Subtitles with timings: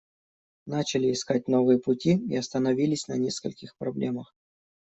[0.65, 4.33] Начали искать новые пути и остановились на нескольких проблемах.